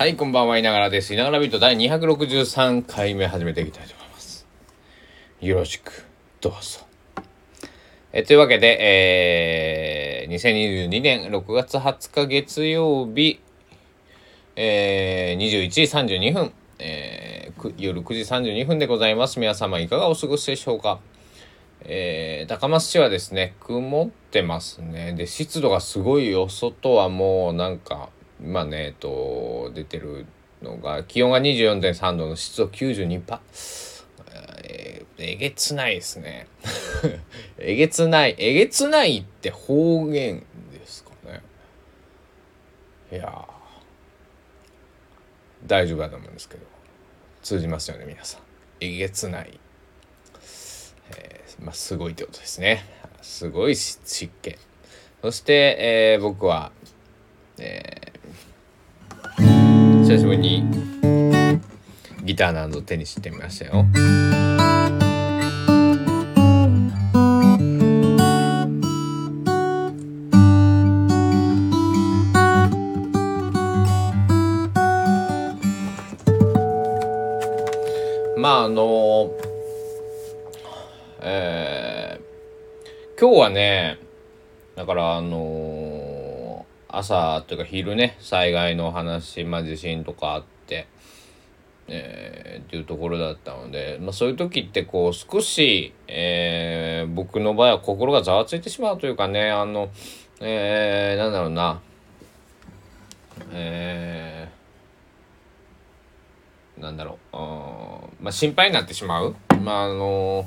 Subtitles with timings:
[0.00, 1.12] はい、こんばんは、いながらです。
[1.12, 4.46] いながらビート第263回目始めていきたいと思います。
[5.42, 6.06] よろしく、
[6.40, 6.80] どうぞ。
[8.14, 8.78] えというわけで、
[10.24, 13.40] えー、2022年6月20日月曜日、
[14.56, 19.38] えー、21時32分、えー、夜9時32分でございます。
[19.38, 20.98] 皆様いかがお過ごしでしょうか
[21.82, 25.12] えー、高松市はですね、曇ってますね。
[25.12, 26.48] で、湿度がすごいよ。
[26.48, 28.08] 外はもうなんか、
[28.42, 30.26] 今ね、えっと、出てる
[30.62, 33.38] のが、気温が24.3度の湿度92%。
[34.62, 36.46] えー、えげつないですね。
[37.58, 38.34] えげつない。
[38.38, 41.42] えげつないって方言ですかね。
[43.12, 43.46] いや
[45.66, 46.66] 大丈夫だと思うんですけど。
[47.42, 48.42] 通じますよね、皆さん。
[48.80, 49.58] えげつない。
[51.16, 52.84] えーまあ、すごいってことですね。
[53.22, 54.56] すごい湿気。
[55.22, 56.72] そして、えー僕は、
[57.58, 58.09] えー
[60.10, 60.64] 久しぶりに
[62.24, 63.84] ギターなど手にしてみましたよ。
[78.36, 79.30] まああの
[81.20, 84.00] えー今日はね
[84.74, 85.79] だからあの
[86.92, 90.86] 朝というか昼ね災害の話、まあ、地震とかあって、
[91.88, 99.88] えーっていうところだったので、まあ、そういう時ってこう少し、えー僕の場合は心がざわついてしまうというかねあの、
[100.40, 101.80] えーなんだろうな
[103.52, 110.46] えーなんだろうあまあ心配になってしまうまああの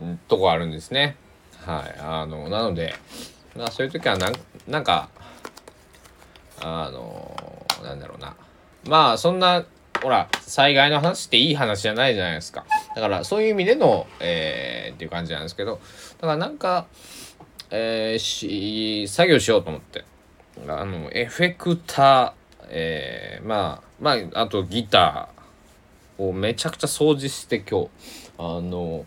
[0.00, 1.16] うんとこあるんですね。
[1.64, 2.94] はいあのなので
[3.56, 4.32] まあそういう時はなん
[4.68, 5.08] なんか
[6.60, 8.36] あのなんだろうな。
[8.84, 9.64] まあそんな
[10.02, 12.64] ほら災害の話っていい話じゃないじゃないですか。
[12.94, 15.80] だからそういう意味でのえーっていう感じなんですけど。
[16.20, 16.86] だからなんか
[17.70, 20.04] えーし作業しようと思って。
[20.68, 27.88] あのエフェクターえーまあまああとギターをめちゃくちゃ掃除して今日。
[28.38, 29.04] あの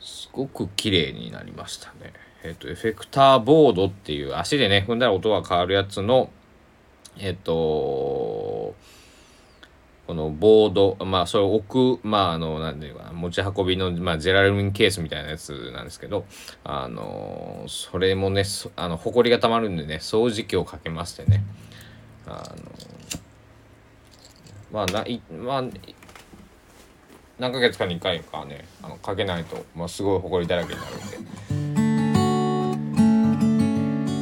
[0.00, 2.12] すごく綺麗になりましたね。
[2.42, 6.30] えっ、と、エフェクターボードっていう足でね、踏んだら音が変わるやつの、
[7.18, 8.74] えっ、と、こ
[10.08, 16.24] のボード、まあ、それを置く、まあ、あの、なんていうか、持ち運びの、まあ、ジェラルミンケースみたいなやつなんですけど、
[16.64, 21.44] あの、それもね、そあの、埃が溜まるんでね、掃除機をかけましてね、
[22.26, 22.70] あの、
[24.72, 25.64] まあ、ない、まあ、
[27.38, 31.39] 何ヶ月かに1回かねあのかけないと、まあ、すごい埃だらけになるんで。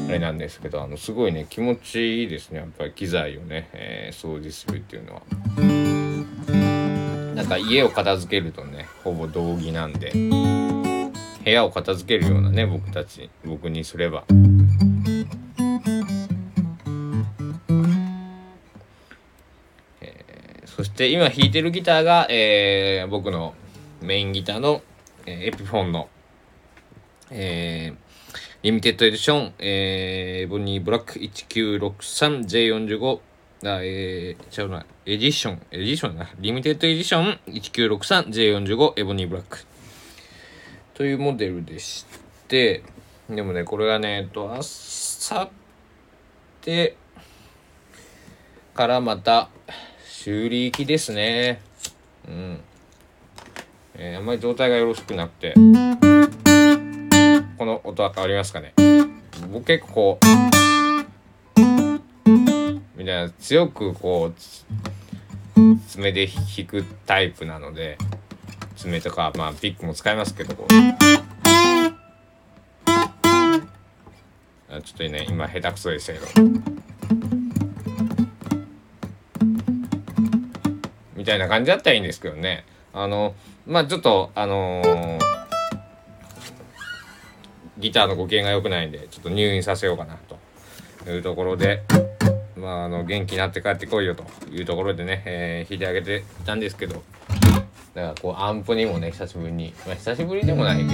[0.09, 5.23] あれなんですけどあのすごいね気持ちいいですねやっぱり機材をね、えー掃除するっていうのは。
[7.35, 10.11] なんか家を片付けるとねほぼ同義なんで。
[11.45, 14.25] 部屋を片付けるようなね僕たち僕にすれば。
[20.65, 23.55] そして今弾いてるギターが、えー僕の
[24.01, 24.81] メインギターの、
[25.27, 26.09] えー Epiphone の、
[27.31, 28.08] えー
[28.69, 33.21] リミテッドエディション、えー、 Ebony Black 1963J45
[33.65, 39.61] あ、えー、ちゃうな、エディション、エディションな、 Limited Edition 1963J45 Ebony Black
[40.93, 42.05] というモデルでし
[42.47, 42.83] て、
[43.31, 45.51] でもね、これがね、えっと、あさっ
[46.61, 46.99] て
[48.75, 49.49] からまた
[50.05, 51.63] 修理行きですね。
[52.29, 52.61] うん。
[53.95, 55.55] えーあんまり状態がよろしくなくて、
[57.59, 58.73] この音は変わりますかね？
[59.51, 60.27] 僕結構こう、
[62.97, 64.35] みたいな強くこう、
[65.89, 67.99] 爪で弾くタイプなので、
[68.77, 70.75] 爪とか、まあピックも使いますけど、こう。
[74.71, 76.27] あちょっとね、今下手くそでしたけど。
[81.17, 82.65] みたいな感じだったらいいんですけどね。
[82.93, 83.35] あの、
[83.67, 85.38] まあちょっと、あのー
[87.79, 90.37] ギターのご機嫌が良くないんで、ちょっと入院させようかな、と。
[91.11, 91.83] いうところで、
[92.57, 94.25] まあ、あの、元気になって帰ってこいよ、と。
[94.51, 97.03] いうところでね、えー弾いてあげてたんですけど、
[97.95, 100.91] だからこう、アンプにもね、久しぶりに、まあ久しぶりでもないけど、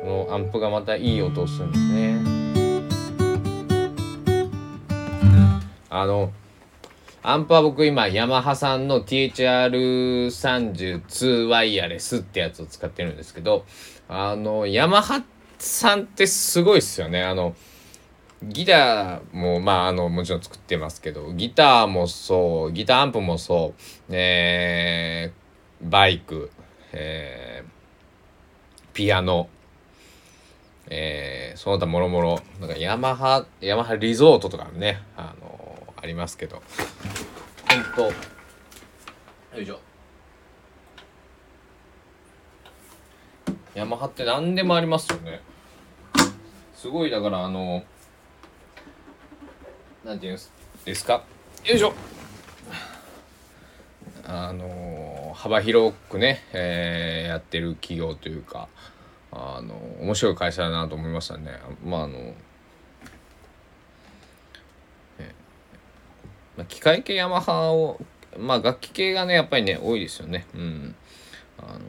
[0.00, 2.40] このアンプがまたいい音をするんですね。
[5.90, 6.32] あの、
[7.22, 13.66] アンプは僕今ヤマハさんの THR32 ワイヤレスってやつを使ってるんですけど、
[14.08, 15.22] あの、ヤマハ
[15.58, 17.22] さんってすごいっすよね。
[17.22, 17.54] あの
[18.42, 24.14] ギターもまああのもちろん作ってますけどギターもそうギターアンプもそう。
[24.14, 26.50] えー、バイク
[26.92, 27.70] えー、
[28.94, 29.48] ピアノ
[30.88, 32.40] えー、その他もろもろ。
[32.60, 35.49] なんかヤマハヤマハリゾートとかねあの、
[36.02, 36.62] ありますけど。
[37.68, 38.02] ほんと
[39.56, 39.80] よいしょ。
[43.74, 45.40] ヤマハって何でもありますよね。
[46.74, 47.84] すごいだからあの
[50.04, 50.36] なんていうん
[50.84, 51.22] ですか？
[51.64, 51.92] よいしょ。
[54.24, 58.68] あの幅広くね、えー、やってる企業というか
[59.32, 61.60] あの面白い会社だなと思いましたね。
[61.84, 62.34] まああの、
[66.60, 67.98] まあ、機械系ヤマハを
[68.38, 70.46] まあ楽器系がねやっぱりね多いですよね。
[70.54, 70.94] うん。
[71.58, 71.80] あの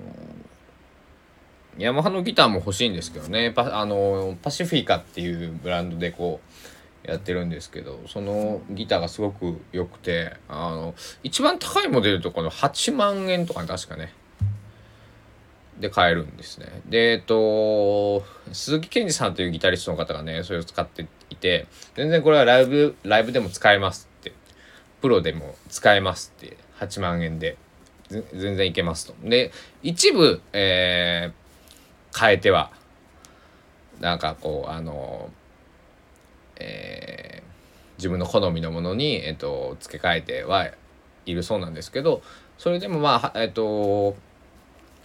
[1.77, 3.51] ヤマハのギターも欲しいんですけどね。
[3.51, 6.39] パあのパシフィカっていうブランドでこ
[7.05, 14.13] うやってるんですけどそのギターがすごく良くてあの一番高いモデルとかの8万円とか確かね。
[15.79, 16.81] で買えるんですね。
[16.85, 18.23] でえっと
[18.53, 24.33] 鈴木健二さんというギタリストの方がねそれを使っていて全然これはライブライブでも使えますって
[25.01, 27.57] プロでも使えますって8万円で。
[28.33, 29.13] 全然いけますと。
[29.23, 31.41] で一部えー
[32.17, 32.71] 変えては
[33.99, 35.29] なんかこうあの
[36.63, 40.67] えー、自分の好みのものに、えっと、付け替えては
[41.25, 42.21] いるそうなんですけど
[42.59, 44.15] それでもまあえっと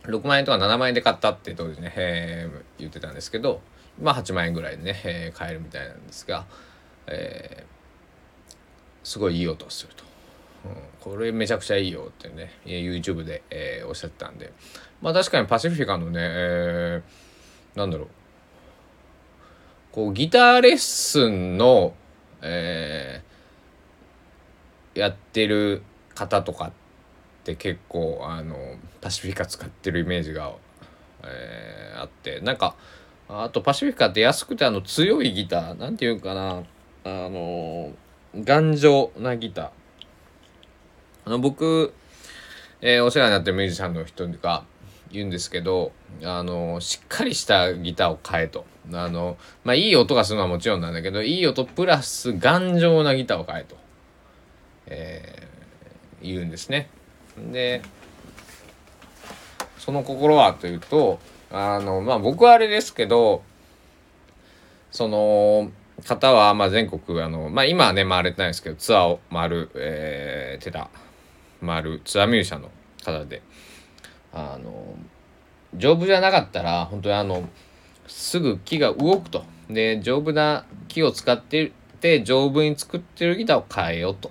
[0.02, 3.60] 6万円とか7万円で買ったって当時ね、えー、言ってたんですけど
[4.00, 6.44] まあ8万円ぐらいでね、えー、買えるみたいなんですが、
[7.06, 7.75] えー、
[9.06, 10.04] すごいいい音すると。
[10.64, 14.52] うん、これめちゃくちゃいいよってね YouTube で、えー、おっしゃってたんで。
[15.00, 18.08] まあ確かにパシフィカのね、えー、なんだろう。
[19.92, 21.94] こうギターレッスンの、
[22.42, 25.82] えー、やってる
[26.16, 26.72] 方とかっ
[27.44, 28.56] て結構あの
[29.00, 30.52] パシフィカ使ってるイメージが、
[31.22, 32.40] えー、あって。
[32.40, 32.74] なんか
[33.28, 36.64] あとパシフィカって安くてあの強いギターなんていうかな。
[37.04, 37.92] あの
[38.44, 39.70] 頑丈なギター。
[41.24, 41.92] あの僕、
[42.80, 44.64] えー、お世話になってるミュージシャンの人が
[45.10, 45.92] 言うんですけど
[46.22, 48.64] あのしっかりしたギターを買えと。
[48.92, 53.76] あのまあいい音がするのはもちろんなんだけどいい音プラス頑丈なギターを買えと、
[54.86, 56.88] えー、言うんですね。
[57.52, 57.82] で
[59.78, 61.18] その心はというと
[61.50, 63.42] あのまあ僕はあれですけど
[64.92, 65.70] その
[66.04, 70.90] 方はまあ全国あのまあ今はね回れてないんですけどツアーを回る、えー、寺
[71.64, 72.70] 回るツアーミュージシャンの
[73.04, 73.42] 方で
[74.32, 74.94] あの
[75.74, 77.48] 丈夫じゃなかったら本当にあの
[78.06, 79.44] すぐ木が動くと。
[79.68, 84.30] で丈夫な木を使ってて丈夫に作ってるギターを変えようと。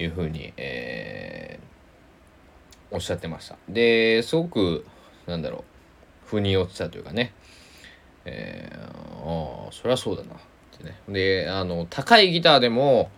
[0.00, 3.56] いうふうに、えー、おっしゃってました。
[3.68, 4.84] ですごく
[5.26, 5.64] なんだろ
[6.24, 7.32] う腑に落ちたというかね。
[8.26, 10.34] えー、ああそりゃそうだな。
[10.34, 10.38] っ
[10.76, 10.98] てね。
[11.08, 13.10] であの高いギターでも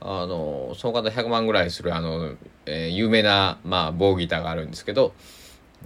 [0.00, 2.34] あのその方100万ぐらいするあの、
[2.66, 5.12] えー、有名な、まあ、棒ギターがあるんですけど、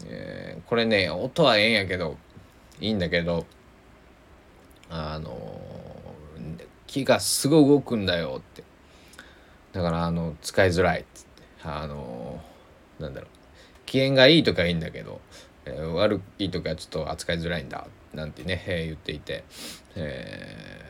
[0.06, 2.16] えー、これね音はええんやけど
[2.80, 3.46] いいんだけど
[4.90, 5.60] あの
[6.86, 8.62] 木がすごい動くんだよって。
[9.72, 11.24] だからあの使いづらいっって。
[11.64, 12.40] あの
[13.00, 13.30] なんだろう。
[13.86, 15.20] 機嫌がいい時はいいんだけど、
[15.64, 17.78] えー、悪い時はちょっと扱いづらいんだ。
[17.78, 19.44] ってなんてね、えー、言っていて、
[19.96, 20.84] えー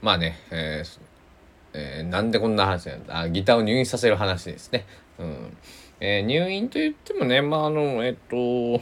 [0.00, 1.00] まあね、えー
[1.74, 4.86] えー、なんでこんな話なんだあギターを入院させる話ですね。
[5.18, 5.56] うん
[6.00, 8.80] えー、入院と言ってもね、まああの、えっ、と、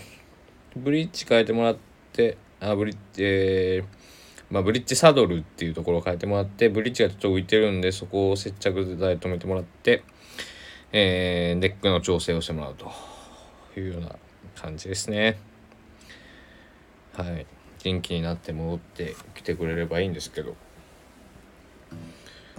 [0.77, 1.77] ブリッジ変えてもらっ
[2.13, 3.85] て、あブリッジ、えー、
[4.51, 10.05] まあ、ブリッジサドルっていうところを変えてもらって、ブリッジがちょっと浮いてるんで、そこを接着剤止めてもらって、
[10.93, 12.93] えー、ネックの調整をしてもらうと
[13.81, 14.17] いうような
[14.55, 15.39] 感じですね。
[17.17, 17.47] はい。
[17.83, 20.57] 元気になって戻ってきてくれればいいんですけど。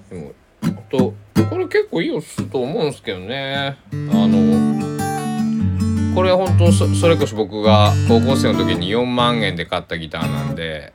[0.09, 0.33] でも
[0.89, 1.13] と
[1.49, 4.85] これ結構いい音すと思うんですけどねあの
[6.15, 10.93] これ本当そそれこそ僕が高校生の時に4万円で買ったギターなんで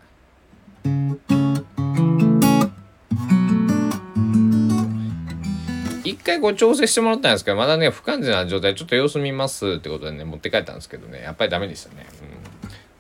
[6.05, 12.07] 一回こう調整してもらったんですけどまだね不完全な状態ちょっと様子見ますってことでね持って帰ったんですけどねやっぱりダメでしたね。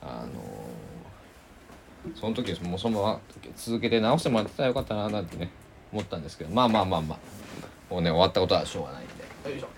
[0.02, 0.41] うん、あの
[2.14, 3.20] その時もうそのまま
[3.56, 5.50] 続けて直してもらってたらよかったななんてね
[5.92, 7.18] 思ったんですけどまあまあまあまあ
[7.92, 9.50] もうね終わったことはしょうがないんで。
[9.50, 9.68] よいしょ。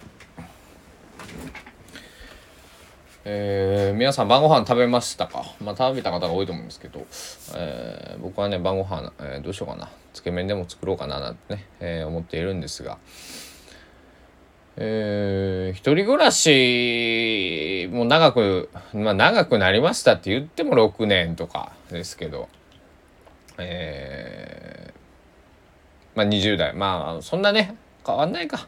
[3.27, 5.55] えー、皆さん晩ご飯食べましたか？
[5.59, 7.07] まあ食べた方が多いと思うんですけど、
[7.57, 9.91] えー、僕はね晩ご飯、えー、どうしようかな。
[10.13, 12.99] つけ麺でも作ろうかななんてね、えー、思っているんですが
[14.77, 22.49] えー、一人暮らしも長くまあ長くなりましたって言っても6年とかですけど。
[23.59, 26.75] えー、まあ20代。
[26.75, 28.67] まあそんなね変わんないか。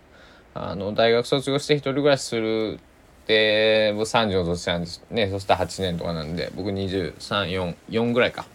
[0.55, 2.79] あの大学卒業して一人暮らしする
[3.27, 8.47] で僕30の年なんですねそしたら8年とかなんで僕234ぐらいか。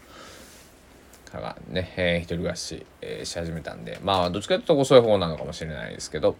[1.31, 3.99] からね、えー、一人暮らし、えー、し始めたんで。
[4.03, 6.35] まあどっちかというと遅い方なのかもしれないですけど。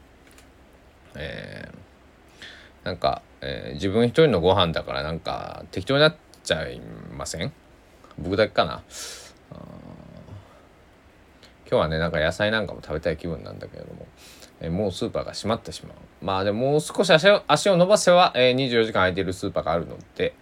[1.16, 6.80] えー、なんか、えー、自分一人のご飯だからなんか適当になっちゃい
[7.16, 7.52] ません？
[8.18, 8.84] 僕だけかな？
[11.70, 14.06] 今日はねなんか野菜なんかも食べたい気分なんだけれども、
[14.60, 15.98] えー、もうスーパーが閉まってしまう。
[16.22, 20.36] まあでももう少し足を足を伸ばせば、えー、24時間空いてるスーパーがあるので、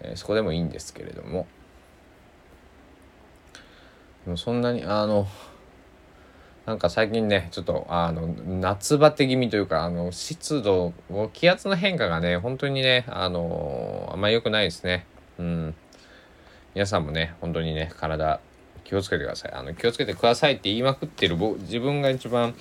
[0.00, 1.46] えー、そこでもいいんですけれども。
[4.24, 5.26] でもそんなにあの
[6.68, 10.92] なんか最近ねちょっとあの夏バテ気味というかあの湿度
[11.32, 15.06] 気圧の変化がね本当にねあのあんまり良くないですね
[15.38, 15.74] うん
[16.74, 18.38] 皆さんもね本当にね体
[18.84, 19.52] 気をつけてください。
[19.52, 22.54] あの気をつけてくださいって言いまくってる自分が一番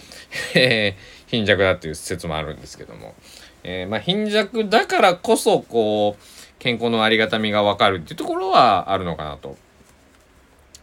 [1.28, 3.14] 貧弱だっていう説もあるんですけども、
[3.64, 6.24] えー、まあ、貧弱だからこそこう
[6.60, 9.58] 健康のありがたみが分かるっていうところはあるのかなと。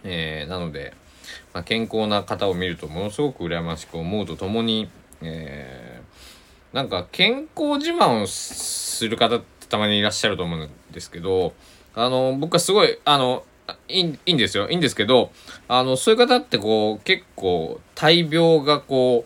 [0.02, 0.94] えー、なので、
[1.52, 4.88] まあ、健康な方を見るとものすごく羨ましく思うとともに、
[5.22, 11.54] えー、なんか健康自慢をする方ってたまにいらっしゃると思うんですけど
[11.94, 13.44] あの僕はすごいあの
[13.88, 14.68] いいいんですよ。
[14.68, 15.30] いいんですけど
[15.68, 19.24] あのそういう方ってこう結構大病がこ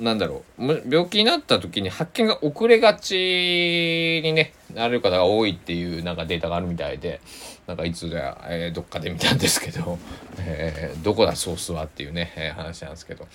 [0.00, 7.20] うなんだろう病気になった時に発見が遅れがちにねなれる方が多いっていうなんかデータがあるみたいで
[7.66, 9.98] なんかいつだ、えー、どっかで見たんですけど、
[10.38, 13.26] えー、どこだソースはっていうね、えー、話なんですけど、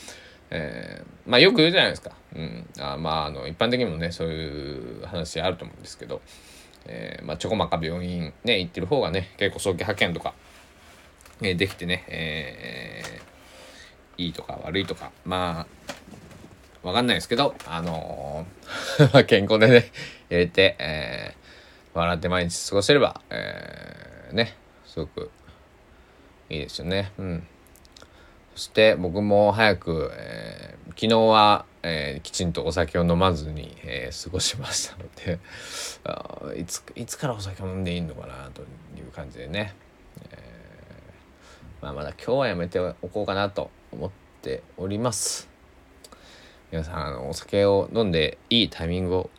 [0.51, 6.21] えー、まあよく言うじゃないですか、うん、あまああの一般的にもねそういう話あると思うんですけど。
[6.85, 10.33] えー、まあ、ちょこまか病院ね、行ってる方がね、結構早期発見とか、
[11.41, 15.93] えー、できてね、えー、いいとか悪いとか、まあ、
[16.83, 19.91] わかんないですけど、あのー、 健康でね、
[20.29, 25.31] 入れて、えー、笑って毎日過ごせれば、えー、ね、すごく
[26.49, 27.13] いいですよね。
[27.17, 27.47] うん。
[28.55, 35.39] そして僕も早く、えー、昨日は、えー、きちんとお酒を飲まずに、えー、過ごしましたので
[36.61, 39.73] いついつからお酒を飲んでいいのかなという感じでね、
[40.31, 44.11] えー、まあ、まだ今日はやめておこうかなと思っ
[44.43, 45.52] ております
[46.73, 49.29] 皆さんあのお酒を飲んでいいタイミングを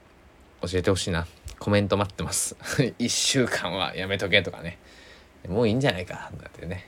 [0.63, 1.27] 教えてほしいな。
[1.59, 2.55] コメント待ってます。
[3.01, 4.79] 1週間はやめとけとかね。
[5.49, 6.31] もういいんじゃないか。
[6.41, 6.87] なんてね。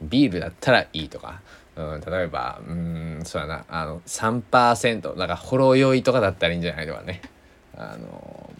[0.00, 1.42] ビールだったらいいとか、
[1.76, 3.66] うん、例えばうんそうやな。
[3.68, 7.20] あの3%なんかほろ酔いとかだったらいいんじゃないとかね。
[7.76, 8.50] あの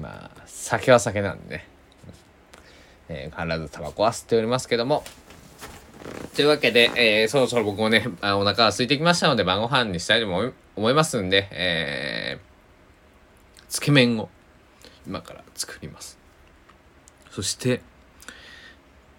[0.00, 1.68] まあ酒は酒なんでね、
[3.08, 5.04] えー、必ずタバコは吸っておりますけども。
[6.36, 14.28] というわけで、えー、そろそろ僕もねあお腹が空いてきましたので晩ご飯にしたいと思いますんで、えー、つけ麺を
[15.06, 16.18] 今から作ります
[17.30, 17.80] そして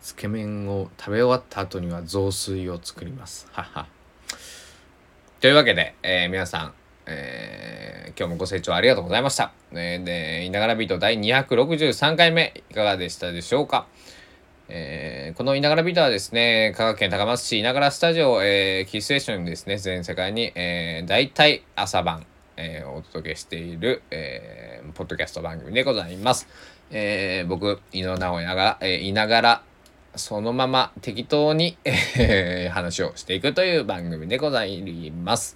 [0.08, 3.46] つけ麺を食べ終わった後には雑炊を作ります。
[3.52, 3.88] はは。
[5.42, 6.74] というわけで、えー、皆さん、
[7.08, 9.52] えー、今日もご清聴ありがとうございました。
[9.74, 13.86] えー、で、いながらビート第263回目、いかがでしたでしょうか？
[14.70, 22.26] えー、このいながらビートはですね、香川県高松市いながらスタジオ、えー、キーステーションですね、全世界に、えー、大体朝晩、
[22.58, 26.48] えー、お届けしている、えー、ポッドキャスト番組でございます。
[26.92, 29.64] えー、僕、井野直哉が、えー、いながら
[30.18, 35.56] そのまま適当に、えー、話をしていくという番組でございます。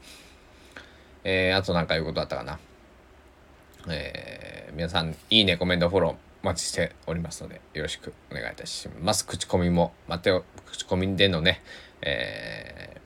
[1.23, 2.59] えー、あと何か言うことあったかな。
[3.89, 9.25] えー、皆さん、いいね、コメント、フォロー、お待ちしておりますので、よろしくお願いいたします。
[9.25, 11.61] 口コミも、待って口コミでのね、
[12.01, 12.97] え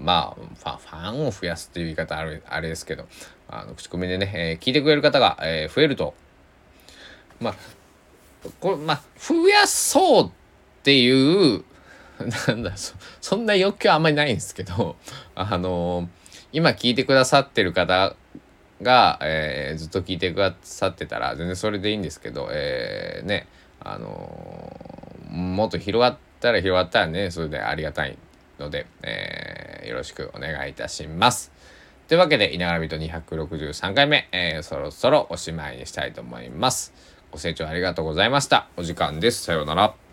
[0.00, 0.34] ー、ま
[0.64, 3.06] あファ、ンを増やすっていう言い方あるあれですけど、
[3.48, 6.14] あの口コミでね、えー、聞いてくれる方が、えー、増えると、
[7.40, 7.54] まあ、
[8.60, 10.30] これ、まあ、増やそうっ
[10.82, 11.64] ていう
[12.48, 14.96] なんだそそんな欲求はあんまりないんですけど
[15.34, 16.08] あの
[16.52, 18.16] 今聞いてくださってる方
[18.82, 23.46] が、えー、ずっと聞いてくださってたら全然それでいいんですけど、えー、ね
[23.80, 24.72] あの
[25.30, 28.18] もっと広がったら広がったらねそれでありがたい
[28.58, 31.52] ので、えー、よろしくお願いいたします。
[32.08, 36.92] というわけで、稲柄人263回目、えー、そろそろおしまいにしたいと思います。
[37.32, 38.68] ご清聴ありがとうございました。
[38.76, 39.42] お時間です。
[39.42, 40.05] さようなら。